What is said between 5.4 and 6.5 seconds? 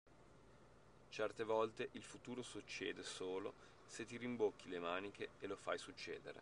lo fai succedere.